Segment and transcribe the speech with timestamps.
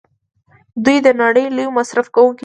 [0.85, 2.39] دوی د نړۍ لوی مصرف کوونکي دي.